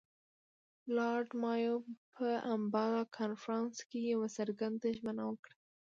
[0.95, 1.75] لارډ مایو
[2.15, 5.55] په امباله کنفرانس کې یوه څرګنده ژمنه وکړه.